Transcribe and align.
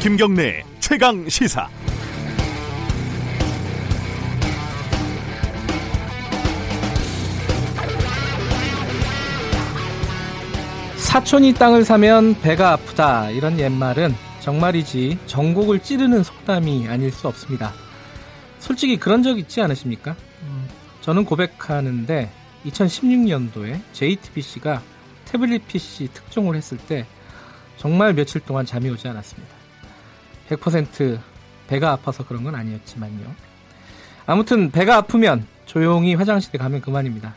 김경래 0.00 0.62
최강 0.78 1.28
시사. 1.28 1.68
사촌이 10.98 11.54
땅을 11.54 11.84
사면 11.84 12.40
배가 12.40 12.74
아프다 12.74 13.30
이런 13.30 13.58
옛말은 13.58 14.14
정말이지 14.38 15.18
전곡을 15.26 15.80
찌르는 15.80 16.22
속담이 16.22 16.86
아닐 16.86 17.10
수 17.10 17.26
없습니다. 17.26 17.72
솔직히 18.60 18.98
그런 18.98 19.24
적 19.24 19.36
있지 19.36 19.60
않으십니까? 19.60 20.14
음, 20.42 20.68
저는 21.00 21.24
고백하는데 21.24 22.30
2016년도에 22.66 23.80
JTBC가 23.92 24.80
태블릿 25.24 25.66
PC 25.66 26.10
특종을 26.14 26.54
했을 26.54 26.78
때 26.78 27.04
정말 27.78 28.14
며칠 28.14 28.40
동안 28.40 28.64
잠이 28.64 28.88
오지 28.90 29.08
않았습니다. 29.08 29.57
100% 30.48 31.18
배가 31.68 31.92
아파서 31.92 32.24
그런 32.26 32.44
건 32.44 32.54
아니었지만요. 32.54 33.26
아무튼 34.26 34.70
배가 34.70 34.96
아프면 34.96 35.46
조용히 35.66 36.14
화장실에 36.14 36.58
가면 36.58 36.80
그만입니다. 36.80 37.34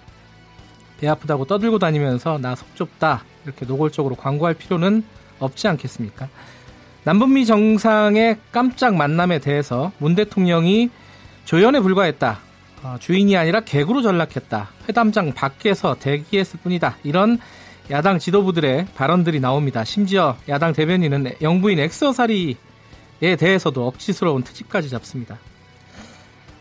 배 0.99 1.07
아프다고 1.07 1.45
떠들고 1.45 1.79
다니면서 1.79 2.38
나 2.38 2.55
속 2.55 2.75
좁다 2.75 3.23
이렇게 3.45 3.66
노골적으로 3.66 4.16
광고할 4.16 4.53
필요는 4.53 5.03
없지 5.39 5.67
않겠습니까? 5.67 6.29
남북미 7.03 7.45
정상의 7.47 8.38
깜짝 8.52 8.95
만남에 8.95 9.39
대해서 9.39 9.91
문 9.97 10.13
대통령이 10.16 10.89
조연에 11.45 11.80
불과했다. 11.80 12.39
어, 12.83 12.95
주인이 12.99 13.35
아니라 13.35 13.61
객으로 13.61 14.02
전락했다. 14.03 14.69
회담장 14.88 15.33
밖에서 15.33 15.95
대기했을 15.99 16.59
뿐이다. 16.61 16.97
이런 17.03 17.39
야당 17.89 18.19
지도부들의 18.19 18.86
발언들이 18.95 19.39
나옵니다. 19.39 19.83
심지어 19.83 20.38
야당 20.47 20.73
대변인은 20.73 21.33
영부인 21.41 21.80
엑서사리 21.80 22.58
에 23.22 23.36
대해서도 23.36 23.86
억지스러운 23.88 24.44
트집까지 24.44 24.89
잡습니다. 24.89 25.38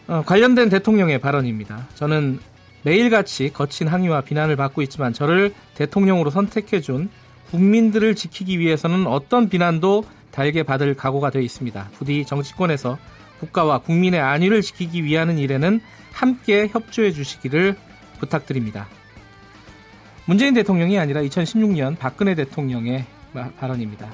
어, 0.07 0.23
관련된 0.27 0.69
대통령의 0.69 1.19
발언입니다. 1.19 1.87
저는 1.95 2.41
매일같이 2.83 3.51
거친 3.53 3.89
항의와 3.89 4.23
비난을 4.23 4.57
받고 4.57 4.83
있지만 4.83 5.13
저를 5.13 5.55
대통령으로 5.75 6.31
선택해준 6.31 7.11
국민들을 7.51 8.15
지키기 8.15 8.59
위해서는 8.59 9.07
어떤 9.07 9.49
비난도 9.49 10.05
달게 10.31 10.63
받을 10.63 10.95
각오가 10.95 11.31
되어 11.31 11.43
있습니다. 11.43 11.91
부디 11.95 12.25
정치권에서 12.25 12.99
국가와 13.41 13.79
국민의 13.79 14.21
안위를 14.21 14.63
지키기 14.63 15.05
위하는 15.05 15.39
일에는 15.39 15.81
함께 16.13 16.69
협조해 16.69 17.13
주시기를 17.13 17.77
부탁드립니다. 18.19 18.87
문재인 20.27 20.55
대통령이 20.55 20.99
아니라 20.99 21.23
2016년 21.23 21.99
박근혜 21.99 22.35
대통령의 22.35 23.07
발언입니다. 23.59 24.11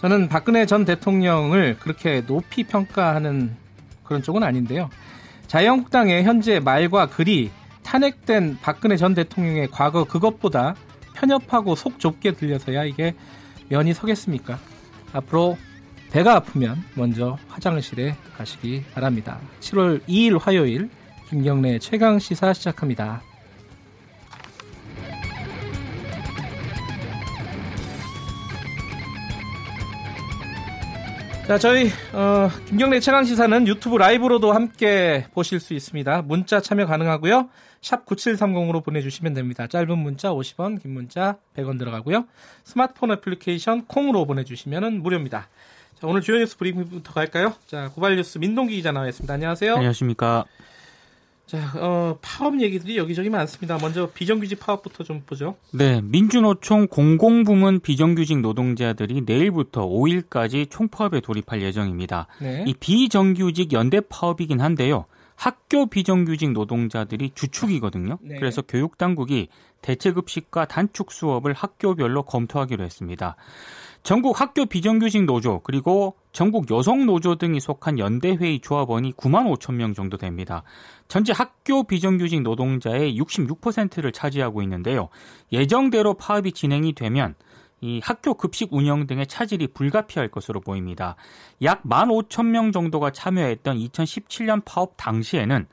저는 0.00 0.28
박근혜 0.28 0.64
전 0.64 0.84
대통령을 0.84 1.76
그렇게 1.78 2.24
높이 2.24 2.64
평가하는 2.64 3.54
그런 4.02 4.22
쪽은 4.22 4.42
아닌데요. 4.42 4.88
자유한국당의 5.46 6.24
현재 6.24 6.58
말과 6.58 7.06
글이 7.06 7.50
탄핵된 7.82 8.58
박근혜 8.62 8.96
전 8.96 9.14
대통령의 9.14 9.68
과거 9.70 10.04
그것보다 10.04 10.74
편협하고 11.14 11.74
속 11.74 11.98
좁게 11.98 12.32
들려서야 12.32 12.84
이게 12.84 13.14
면이 13.68 13.92
서겠습니까? 13.92 14.58
앞으로 15.12 15.58
배가 16.10 16.34
아프면 16.34 16.82
먼저 16.94 17.36
화장실에 17.48 18.16
가시기 18.36 18.84
바랍니다. 18.94 19.38
7월 19.60 20.00
2일 20.08 20.40
화요일 20.40 20.88
김경래 21.28 21.78
최강 21.78 22.18
시사 22.18 22.52
시작합니다. 22.52 23.22
자, 31.50 31.58
저희 31.58 31.90
어, 32.12 32.48
김경래 32.68 33.00
최강 33.00 33.24
시사는 33.24 33.66
유튜브 33.66 33.96
라이브로도 33.96 34.52
함께 34.52 35.26
보실 35.34 35.58
수 35.58 35.74
있습니다. 35.74 36.22
문자 36.22 36.60
참여 36.60 36.86
가능하고요. 36.86 37.48
샵 37.82 38.06
9730으로 38.06 38.84
보내주시면 38.84 39.34
됩니다. 39.34 39.66
짧은 39.66 39.98
문자 39.98 40.30
50원, 40.30 40.80
긴 40.80 40.94
문자 40.94 41.38
100원 41.56 41.76
들어가고요. 41.76 42.26
스마트폰 42.62 43.10
애플리케이션 43.10 43.84
콩으로 43.86 44.26
보내주시면 44.26 45.02
무료입니다. 45.02 45.48
자, 46.00 46.06
오늘 46.06 46.20
주요 46.20 46.38
뉴스 46.38 46.56
브리핑부터 46.56 47.12
갈까요? 47.12 47.56
자, 47.66 47.90
고발 47.96 48.14
뉴스 48.14 48.38
민동기 48.38 48.76
기자 48.76 48.92
나와 48.92 49.08
있습니다. 49.08 49.34
안녕하세요. 49.34 49.74
안녕하십니까. 49.74 50.44
자, 51.50 51.72
어, 51.80 52.16
파업 52.22 52.60
얘기들이 52.60 52.96
여기저기 52.96 53.28
많습니다. 53.28 53.76
먼저 53.82 54.08
비정규직 54.14 54.60
파업부터 54.60 55.02
좀 55.02 55.22
보죠. 55.26 55.56
네, 55.72 56.00
민주노총 56.00 56.86
공공부문 56.86 57.80
비정규직 57.80 58.38
노동자들이 58.38 59.22
내일부터 59.26 59.84
5일까지 59.84 60.70
총파업에 60.70 61.18
돌입할 61.18 61.60
예정입니다. 61.60 62.28
네. 62.40 62.62
이 62.68 62.74
비정규직 62.74 63.72
연대 63.72 64.00
파업이긴 64.00 64.60
한데요. 64.60 65.06
학교 65.40 65.86
비정규직 65.86 66.52
노동자들이 66.52 67.30
주축이거든요. 67.34 68.18
네. 68.20 68.36
그래서 68.36 68.60
교육 68.60 68.98
당국이 68.98 69.48
대체급식과 69.80 70.66
단축 70.66 71.10
수업을 71.10 71.54
학교별로 71.54 72.24
검토하기로 72.24 72.84
했습니다. 72.84 73.36
전국 74.02 74.38
학교 74.38 74.66
비정규직 74.66 75.24
노조 75.24 75.60
그리고 75.60 76.14
전국 76.32 76.70
여성 76.70 77.06
노조 77.06 77.36
등이 77.36 77.58
속한 77.58 77.98
연대회의 77.98 78.60
조합원이 78.60 79.14
9만 79.14 79.50
5천 79.56 79.76
명 79.76 79.94
정도 79.94 80.18
됩니다. 80.18 80.62
전체 81.08 81.32
학교 81.32 81.84
비정규직 81.84 82.42
노동자의 82.42 83.18
66%를 83.18 84.12
차지하고 84.12 84.60
있는데요. 84.60 85.08
예정대로 85.52 86.12
파업이 86.12 86.52
진행이 86.52 86.92
되면 86.92 87.34
이 87.80 88.00
학교 88.02 88.34
급식 88.34 88.72
운영 88.72 89.06
등의 89.06 89.26
차질이 89.26 89.68
불가피할 89.68 90.28
것으로 90.28 90.60
보입니다. 90.60 91.16
약 91.62 91.82
1만 91.84 92.28
5천 92.28 92.46
명 92.46 92.72
정도가 92.72 93.10
참여했던 93.10 93.78
2017년 93.78 94.62
파업 94.64 94.94
당시에는 94.96 95.66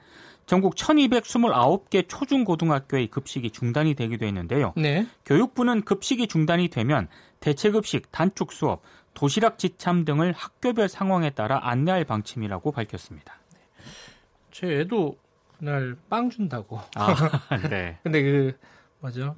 전국 0.46 0.76
1229개 0.76 2.08
초중고등학교의 2.08 3.08
급식이 3.08 3.52
중단이 3.52 3.96
되기도 3.96 4.26
했는데요. 4.26 4.74
네. 4.78 5.06
교육부는 5.26 5.82
급식이 5.82 6.28
중단이 6.28 6.70
되면 6.70 7.10
대체급식, 7.42 8.12
단축 8.12 8.54
수업, 8.54 8.82
도시락 9.14 9.58
지참 9.60 10.06
등을 10.06 10.32
학교별 10.32 10.88
상황에 10.88 11.32
따라 11.32 11.60
안내할 11.64 12.06
방침이라고 12.06 12.72
밝혔습니다. 12.72 13.36
제 14.52 14.80
애도 14.80 15.18
그날 15.60 15.98
빵 16.10 16.30
준다고. 16.30 16.80
아, 16.96 17.58
네. 17.70 17.98
근데 18.04 18.22
그 18.22 18.58
뭐죠? 19.00 19.36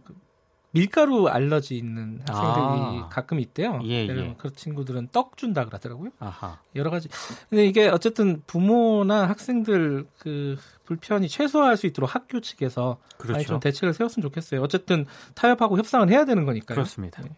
그 0.72 0.78
밀가루 0.78 1.28
알러지 1.28 1.78
있는 1.78 2.22
학생들이 2.28 3.04
아. 3.04 3.10
가끔 3.10 3.40
있대요. 3.40 3.82
예, 3.86 4.08
예. 4.08 4.36
그 4.38 4.54
친구들은 4.54 5.10
떡 5.12 5.38
준다 5.38 5.66
그러더라고요. 5.66 6.12
아하. 6.20 6.60
여러 6.76 6.90
가지. 6.90 7.10
근데 7.50 7.66
이게 7.66 7.88
어쨌든 7.88 8.44
부모나 8.46 9.28
학생들 9.28 10.06
그 10.20 10.58
불편이 10.86 11.28
최소화할 11.28 11.78
수 11.78 11.88
있도록 11.88 12.14
학교 12.14 12.40
측에서 12.40 12.98
그렇죠. 13.18 13.34
많이 13.34 13.46
좀 13.46 13.60
대책을 13.60 13.94
세웠으면 13.94 14.24
좋겠어요. 14.24 14.62
어쨌든 14.62 15.06
타협하고 15.36 15.78
협상을 15.78 16.10
해야 16.10 16.26
되는 16.26 16.46
거니까요. 16.46 16.76
그렇습니다. 16.76 17.22
네. 17.22 17.30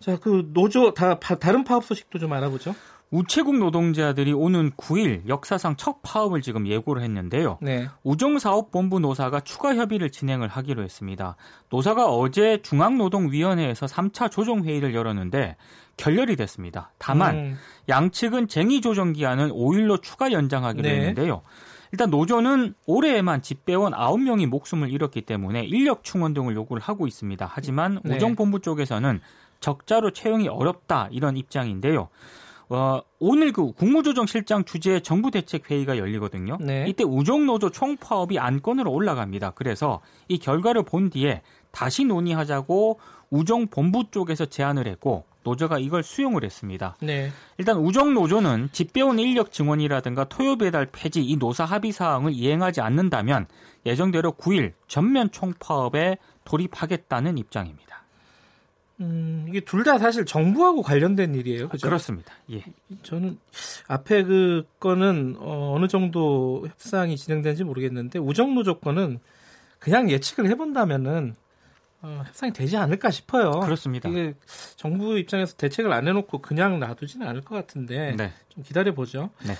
자, 0.00 0.16
그 0.18 0.48
노조 0.52 0.94
다 0.94 1.18
다른 1.18 1.62
파업 1.62 1.84
소식도 1.84 2.18
좀 2.18 2.32
알아보죠. 2.32 2.74
우체국 3.10 3.58
노동자들이 3.58 4.32
오는 4.32 4.70
9일 4.72 5.26
역사상 5.26 5.76
첫 5.76 6.00
파업을 6.02 6.42
지금 6.42 6.68
예고를 6.68 7.02
했는데요. 7.02 7.58
네. 7.60 7.88
우정사업본부 8.04 9.00
노사가 9.00 9.40
추가 9.40 9.74
협의를 9.74 10.10
진행을 10.10 10.46
하기로 10.46 10.82
했습니다. 10.84 11.36
노사가 11.70 12.06
어제 12.06 12.62
중앙노동위원회에서 12.62 13.86
3차 13.86 14.30
조정회의를 14.30 14.94
열었는데 14.94 15.56
결렬이 15.96 16.36
됐습니다. 16.36 16.92
다만 16.98 17.34
음. 17.36 17.56
양측은 17.88 18.46
쟁의 18.46 18.80
조정 18.80 19.12
기한을 19.12 19.50
5일로 19.50 20.00
추가 20.02 20.30
연장하기로 20.30 20.88
네. 20.88 20.96
했는데요. 20.96 21.42
일단 21.92 22.10
노조는 22.10 22.74
올해에만 22.86 23.42
집배원 23.42 23.92
9명이 23.92 24.46
목숨을 24.46 24.90
잃었기 24.90 25.22
때문에 25.22 25.64
인력 25.64 26.04
충원 26.04 26.32
등을 26.32 26.54
요구를 26.54 26.80
하고 26.80 27.08
있습니다. 27.08 27.50
하지만 27.50 27.98
네. 28.04 28.14
우정본부 28.14 28.60
쪽에서는 28.60 29.20
적자로 29.58 30.12
채용이 30.12 30.46
어렵다 30.46 31.08
이런 31.10 31.36
입장인데요. 31.36 32.08
어, 32.72 33.02
오늘 33.18 33.52
그 33.52 33.72
국무조정실장 33.72 34.64
주재 34.64 35.00
정부 35.00 35.32
대책 35.32 35.68
회의가 35.68 35.98
열리거든요. 35.98 36.56
네. 36.60 36.86
이때 36.88 37.02
우정노조 37.02 37.70
총파업이 37.70 38.38
안건으로 38.38 38.92
올라갑니다. 38.92 39.50
그래서 39.56 40.00
이 40.28 40.38
결과를 40.38 40.84
본 40.84 41.10
뒤에 41.10 41.42
다시 41.72 42.04
논의하자고 42.04 43.00
우정본부 43.30 44.04
쪽에서 44.12 44.46
제안을 44.46 44.86
했고 44.86 45.24
노조가 45.42 45.80
이걸 45.80 46.04
수용을 46.04 46.44
했습니다. 46.44 46.96
네. 47.00 47.30
일단 47.58 47.76
우정노조는 47.78 48.68
집배원 48.70 49.18
인력 49.18 49.50
증원이라든가 49.50 50.24
토요 50.24 50.56
배달 50.56 50.86
폐지 50.86 51.24
이 51.24 51.36
노사 51.36 51.64
합의 51.64 51.90
사항을 51.90 52.32
이행하지 52.32 52.80
않는다면 52.80 53.46
예정대로 53.84 54.32
9일 54.32 54.74
전면 54.86 55.32
총파업에 55.32 56.18
돌입하겠다는 56.44 57.36
입장입니다. 57.38 58.04
음, 59.00 59.29
이게 59.50 59.60
둘 59.60 59.84
다 59.84 59.98
사실 59.98 60.24
정부하고 60.24 60.82
관련된 60.82 61.34
일이에요. 61.34 61.68
그죠? 61.68 61.88
그렇습니다. 61.88 62.32
예. 62.50 62.64
저는 63.02 63.38
앞에 63.88 64.22
그 64.24 64.64
거는 64.78 65.36
어, 65.38 65.74
어느 65.76 65.88
정도 65.88 66.66
협상이 66.68 67.16
진행되는지 67.16 67.64
모르겠는데 67.64 68.18
우정노 68.18 68.62
조 68.62 68.78
건은 68.78 69.18
그냥 69.78 70.10
예측을 70.10 70.48
해본다면은 70.50 71.34
어, 72.02 72.22
협상이 72.26 72.52
되지 72.52 72.76
않을까 72.78 73.10
싶어요. 73.10 73.50
그렇습니다. 73.60 74.08
이게 74.08 74.34
정부 74.76 75.18
입장에서 75.18 75.54
대책을 75.56 75.92
안 75.92 76.08
해놓고 76.08 76.38
그냥 76.38 76.78
놔두지는 76.80 77.26
않을 77.26 77.42
것 77.42 77.54
같은데 77.54 78.14
네. 78.16 78.32
좀 78.48 78.62
기다려 78.62 78.94
보죠. 78.94 79.30
네. 79.46 79.54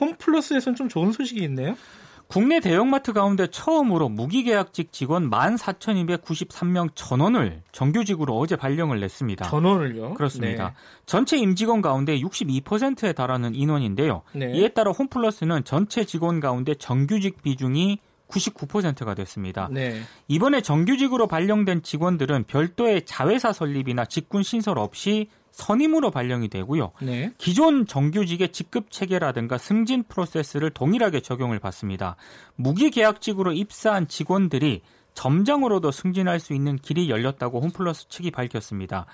홈플러스에서는 0.00 0.74
좀 0.76 0.88
좋은 0.88 1.12
소식이 1.12 1.42
있네요. 1.44 1.76
국내 2.26 2.60
대형마트 2.60 3.12
가운데 3.12 3.46
처음으로 3.46 4.08
무기계약직 4.08 4.92
직원 4.92 5.30
14,293명 5.30 6.88
전원을 6.94 7.62
정규직으로 7.72 8.36
어제 8.36 8.56
발령을 8.56 9.00
냈습니다. 9.00 9.44
전원을요? 9.48 10.14
그렇습니다. 10.14 10.68
네. 10.68 10.74
전체 11.06 11.36
임직원 11.36 11.82
가운데 11.82 12.18
62%에 12.18 13.12
달하는 13.12 13.54
인원인데요. 13.54 14.22
네. 14.32 14.52
이에 14.54 14.68
따라 14.68 14.90
홈플러스는 14.90 15.64
전체 15.64 16.04
직원 16.04 16.40
가운데 16.40 16.74
정규직 16.74 17.42
비중이 17.42 17.98
99%가 18.28 19.14
됐습니다. 19.14 19.68
네. 19.70 20.02
이번에 20.28 20.60
정규직으로 20.60 21.26
발령된 21.26 21.82
직원들은 21.82 22.44
별도의 22.44 23.04
자회사 23.04 23.52
설립이나 23.52 24.04
직군 24.04 24.42
신설 24.42 24.78
없이 24.78 25.28
선임으로 25.52 26.10
발령이 26.10 26.48
되고요. 26.48 26.92
네. 27.00 27.32
기존 27.38 27.86
정규직의 27.86 28.50
직급 28.50 28.90
체계라든가 28.90 29.56
승진 29.56 30.02
프로세스를 30.02 30.70
동일하게 30.70 31.20
적용을 31.20 31.60
받습니다. 31.60 32.16
무기계약직으로 32.56 33.52
입사한 33.52 34.08
직원들이 34.08 34.82
점장으로도 35.14 35.92
승진할 35.92 36.40
수 36.40 36.54
있는 36.54 36.76
길이 36.76 37.08
열렸다고 37.08 37.60
홈플러스 37.60 38.08
측이 38.08 38.32
밝혔습니다. 38.32 39.06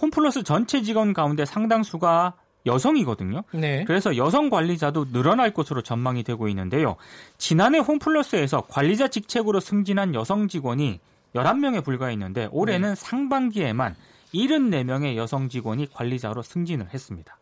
홈플러스 0.00 0.44
전체 0.44 0.82
직원 0.82 1.12
가운데 1.12 1.44
상당수가 1.44 2.34
여성이거든요. 2.66 3.42
네. 3.52 3.84
그래서 3.84 4.16
여성 4.16 4.50
관리자도 4.50 5.12
늘어날 5.12 5.52
것으로 5.52 5.82
전망이 5.82 6.22
되고 6.22 6.48
있는데요. 6.48 6.96
지난해 7.38 7.78
홈플러스에서 7.78 8.62
관리자 8.62 9.08
직책으로 9.08 9.60
승진한 9.60 10.14
여성 10.14 10.48
직원이 10.48 11.00
11명에 11.34 11.84
불과했는데 11.84 12.48
올해는 12.50 12.90
네. 12.90 12.94
상반기에만 12.94 13.96
74명의 14.34 15.16
여성 15.16 15.48
직원이 15.48 15.86
관리자로 15.90 16.42
승진을 16.42 16.88
했습니다. 16.92 17.38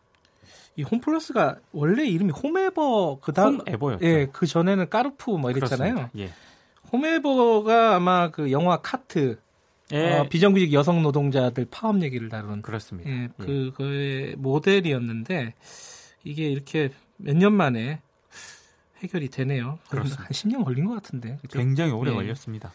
이 0.75 0.83
홈플러스가 0.83 1.57
원래 1.71 2.05
이름이 2.05 2.31
홈에버 2.31 3.19
그다음 3.21 3.59
홈에버였죠. 3.61 4.05
예, 4.05 4.27
그 4.31 4.45
전에는 4.45 4.89
까르푸 4.89 5.39
뭐 5.39 5.49
이랬잖아요. 5.49 6.11
예. 6.19 6.31
홈에버가 6.93 7.95
아마 7.95 8.29
그 8.29 8.51
영화 8.51 8.77
카트 8.77 9.39
예. 9.93 10.13
어, 10.13 10.27
비정규직 10.29 10.73
여성 10.73 11.01
노동자들 11.01 11.65
파업 11.71 12.01
얘기를 12.01 12.29
다룬 12.29 12.61
그렇습니다. 12.61 13.09
예, 13.09 13.29
그그 13.37 14.35
모델이었는데 14.37 15.53
이게 16.23 16.49
이렇게 16.49 16.89
몇 17.17 17.35
년 17.37 17.53
만에 17.53 18.01
해결이 19.03 19.29
되네요. 19.29 19.79
그렇습니다. 19.89 20.23
한 20.23 20.29
10년 20.31 20.65
걸린 20.65 20.85
것 20.85 20.93
같은데. 20.95 21.37
그렇죠? 21.37 21.59
굉장히 21.59 21.91
오래 21.91 22.11
예. 22.11 22.15
걸렸습니다. 22.15 22.71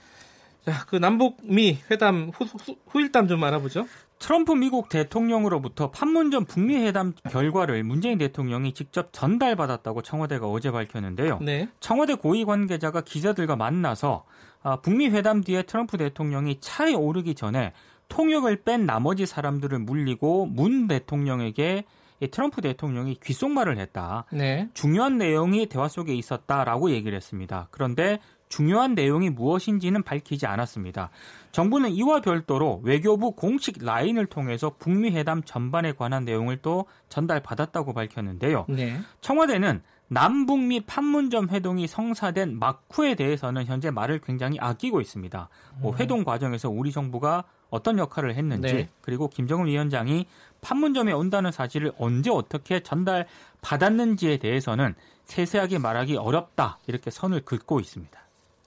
자, 0.64 0.84
그 0.86 0.96
남북미 0.96 1.78
회담 1.90 2.30
후, 2.32 2.44
후, 2.44 2.76
후 2.86 3.00
일담 3.00 3.26
좀 3.28 3.42
알아보죠. 3.42 3.86
트럼프 4.18 4.52
미국 4.52 4.88
대통령으로부터 4.88 5.90
판문점 5.90 6.44
북미 6.44 6.76
회담 6.76 7.12
결과를 7.28 7.82
문재인 7.82 8.18
대통령이 8.18 8.72
직접 8.72 9.08
전달받았다고 9.12 10.02
청와대가 10.02 10.46
어제 10.46 10.70
밝혔는데요. 10.70 11.40
네. 11.42 11.68
청와대 11.80 12.14
고위 12.14 12.44
관계자가 12.44 13.00
기자들과 13.00 13.56
만나서 13.56 14.24
아, 14.62 14.76
북미 14.76 15.08
회담 15.08 15.42
뒤에 15.42 15.62
트럼프 15.62 15.96
대통령이 15.98 16.60
차에 16.60 16.94
오르기 16.94 17.34
전에 17.34 17.72
통역을 18.08 18.62
뺀 18.62 18.86
나머지 18.86 19.26
사람들을 19.26 19.76
물리고 19.80 20.46
문 20.46 20.86
대통령에게 20.86 21.84
트럼프 22.30 22.60
대통령이 22.60 23.18
귓속말을 23.20 23.78
했다. 23.78 24.26
네. 24.30 24.68
중요한 24.74 25.18
내용이 25.18 25.66
대화 25.66 25.88
속에 25.88 26.14
있었다라고 26.14 26.92
얘기를 26.92 27.16
했습니다. 27.16 27.66
그런데 27.72 28.20
중요한 28.52 28.94
내용이 28.94 29.31
무엇인지는 29.31 30.02
밝히지 30.02 30.44
않았습니다. 30.44 31.08
정부는 31.52 31.88
이와 31.93 32.20
별도로 32.20 32.82
외교부 32.84 33.32
공식 33.32 33.82
라인을 33.82 34.26
통해서 34.26 34.75
북미 34.78 35.10
회담 35.10 35.43
전반에 35.43 35.93
관한 35.93 36.26
내용을 36.26 36.58
또 36.58 36.84
전달받았다고 37.08 37.94
밝혔는데요. 37.94 38.66
네. 38.69 39.00
청와대는 39.22 39.81
남북미 40.08 40.81
판문점 40.81 41.49
회동이 41.49 41.87
성사된 41.87 42.58
막후에 42.58 43.14
대해서는 43.14 43.64
현재 43.64 43.90
말을 43.90 44.19
굉장히 44.19 44.58
아끼고 44.60 45.00
있습니다. 45.00 45.48
뭐 45.81 45.93
음. 45.93 45.96
회동 45.98 46.22
과정에서 46.22 46.69
우리 46.69 46.93
정부가 46.93 47.44
어떤 47.70 47.96
역할을 47.96 48.34
했는지 48.34 48.75
네. 48.75 48.88
그리고 49.00 49.28
김정은 49.28 49.66
위원장이 49.66 50.26
판문점에 50.60 51.12
온다는 51.12 51.52
사실을 51.52 51.93
언제 51.96 52.31
어떻게 52.31 52.81
전달 52.81 53.26
받았는지에 53.62 54.37
대해서는 54.37 54.94
세세하게 55.25 55.78
말하기 55.78 56.16
어렵다 56.19 56.81
이렇게 56.87 57.10
선을 57.10 57.46
긋고 57.46 57.81
있습니다. 57.81 58.21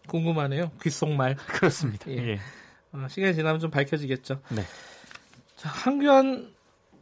궁금하네요. 0.08 0.72
귓속말. 0.82 1.36
그렇습니다. 1.48 2.10
예. 2.12 2.18
예. 2.18 2.40
어, 2.92 3.08
시간이 3.10 3.36
지나면 3.36 3.60
좀 3.60 3.70
밝혀지겠죠. 3.72 4.42
네. 4.50 4.64
자, 5.56 5.70
한규환 5.70 6.54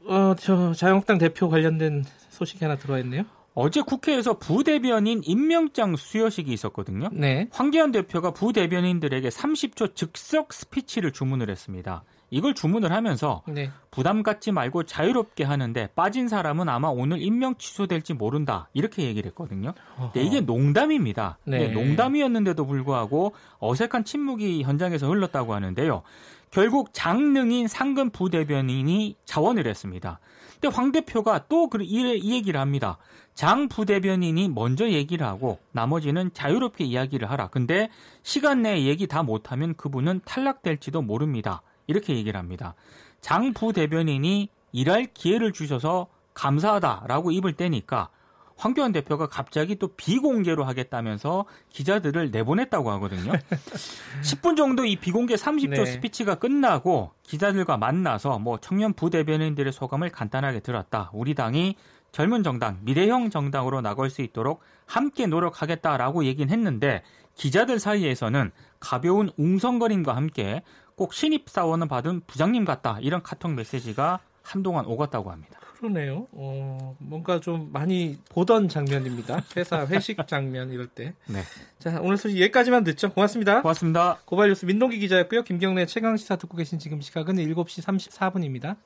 어, 0.05 0.35
저 0.37 0.73
자유한국당 0.73 1.17
대표 1.17 1.49
관련된 1.49 2.05
소식이 2.29 2.63
하나 2.63 2.77
들어와 2.77 2.99
있네요. 2.99 3.23
어제 3.55 3.81
국회에서 3.81 4.39
부대변인 4.39 5.21
임명장 5.23 5.95
수여식이 5.95 6.51
있었거든요. 6.51 7.09
네. 7.11 7.47
황기현 7.51 7.91
대표가 7.91 8.31
부대변인들에게 8.31 9.29
30초 9.29 9.95
즉석 9.95 10.53
스피치를 10.53 11.11
주문을 11.11 11.49
했습니다. 11.49 12.03
이걸 12.33 12.55
주문을 12.55 12.91
하면서 12.91 13.43
네. 13.45 13.69
부담 13.91 14.23
갖지 14.23 14.51
말고 14.51 14.83
자유롭게 14.83 15.43
하는데 15.43 15.87
빠진 15.95 16.27
사람은 16.27 16.67
아마 16.67 16.87
오늘 16.87 17.21
임명 17.21 17.55
취소될지 17.57 18.15
모른다 18.15 18.69
이렇게 18.73 19.03
얘기를 19.03 19.29
했거든요. 19.29 19.75
근데 19.97 20.23
이게 20.23 20.41
농담입니다. 20.41 21.37
네. 21.45 21.67
농담이었는데도 21.67 22.65
불구하고 22.65 23.33
어색한 23.59 24.03
침묵이 24.03 24.63
현장에서 24.63 25.07
흘렀다고 25.07 25.53
하는데요. 25.53 26.01
결국 26.49 26.89
장능인 26.91 27.67
상근 27.67 28.09
부대변인이 28.09 29.15
자원을 29.25 29.67
했습니다. 29.67 30.19
근데 30.59 30.75
황 30.75 30.91
대표가 30.91 31.45
또이 31.47 31.83
이 31.83 32.33
얘기를 32.33 32.59
합니다. 32.59 32.97
장 33.35 33.67
부대변인이 33.67 34.49
먼저 34.49 34.89
얘기를 34.89 35.25
하고 35.27 35.59
나머지는 35.71 36.31
자유롭게 36.33 36.83
이야기를 36.83 37.29
하라. 37.29 37.47
근데 37.49 37.89
시간 38.23 38.63
내에 38.63 38.85
얘기 38.85 39.05
다 39.05 39.21
못하면 39.21 39.75
그분은 39.75 40.21
탈락될지도 40.25 41.03
모릅니다. 41.03 41.61
이렇게 41.87 42.15
얘기를 42.15 42.39
합니다. 42.39 42.75
장 43.21 43.53
부대변인이 43.53 44.49
일할 44.71 45.07
기회를 45.13 45.53
주셔서 45.53 46.07
감사하다라고 46.33 47.31
입을 47.31 47.53
떼니까 47.53 48.09
황교안 48.55 48.91
대표가 48.91 49.27
갑자기 49.27 49.75
또 49.77 49.89
비공개로 49.95 50.63
하겠다면서 50.63 51.45
기자들을 51.69 52.31
내보냈다고 52.31 52.91
하거든요. 52.91 53.33
10분 54.23 54.55
정도 54.55 54.85
이 54.85 54.95
비공개 54.95 55.35
30초 55.35 55.69
네. 55.69 55.85
스피치가 55.85 56.35
끝나고 56.35 57.11
기자들과 57.23 57.77
만나서 57.77 58.39
뭐 58.39 58.59
청년 58.59 58.93
부대변인들의 58.93 59.73
소감을 59.73 60.09
간단하게 60.09 60.59
들었다. 60.59 61.09
우리 61.13 61.33
당이 61.33 61.75
젊은 62.11 62.43
정당, 62.43 62.77
미래형 62.83 63.31
정당으로 63.31 63.81
나갈 63.81 64.09
수 64.11 64.21
있도록 64.21 64.61
함께 64.85 65.25
노력하겠다라고 65.25 66.25
얘기는 66.25 66.51
했는데 66.53 67.01
기자들 67.35 67.79
사이에서는 67.79 68.51
가벼운 68.79 69.31
웅성거림과 69.37 70.15
함께 70.15 70.61
꼭 71.03 71.13
신입사원을 71.13 71.89
받은 71.89 72.21
부장님 72.27 72.63
같다 72.63 72.97
이런 73.01 73.21
카톡 73.21 73.51
메시지가 73.51 74.21
한동안 74.41 74.85
오갔다고 74.85 75.31
합니다. 75.31 75.59
그러네요. 75.75 76.27
어, 76.31 76.95
뭔가 76.97 77.41
좀 77.41 77.73
많이 77.73 78.17
보던 78.29 78.69
장면입니다. 78.69 79.43
회사 79.57 79.85
회식 79.85 80.25
장면 80.25 80.71
이럴 80.71 80.87
때. 80.87 81.13
네. 81.25 81.41
자, 81.77 81.99
오늘 82.01 82.15
소식 82.15 82.39
여기까지만 82.39 82.85
듣죠. 82.85 83.11
고맙습니다. 83.11 83.63
고맙습니다. 83.63 84.19
고발뉴스 84.23 84.65
민동기 84.65 84.97
기자였고요. 84.99 85.43
김경래 85.43 85.85
최강 85.87 86.15
시사 86.15 86.37
듣고 86.37 86.55
계신 86.55 86.79
지금 86.79 87.01
시각은 87.01 87.35
7시 87.35 87.83
34분입니다. 87.83 88.77